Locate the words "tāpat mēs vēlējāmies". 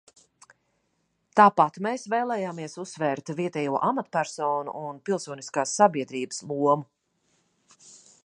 1.39-2.77